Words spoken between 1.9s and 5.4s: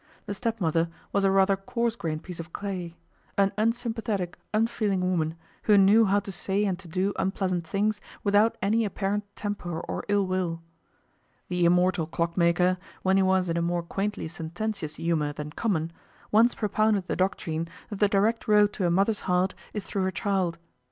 grained piece of clay an unsympathetic, unfeeling woman,